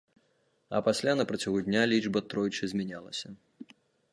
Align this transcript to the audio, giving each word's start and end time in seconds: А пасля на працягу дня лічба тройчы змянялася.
А 0.77 0.79
пасля 0.87 1.13
на 1.19 1.25
працягу 1.31 1.59
дня 1.67 1.83
лічба 1.91 2.19
тройчы 2.33 2.63
змянялася. 2.73 3.27